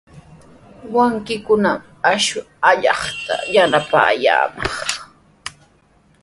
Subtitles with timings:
[0.93, 4.71] Wawqiikunami akshu allaytraw yanapaykaayaaman.